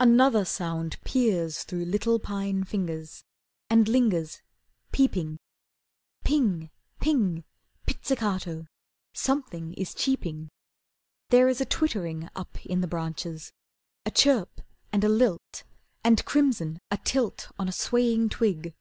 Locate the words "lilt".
15.08-15.62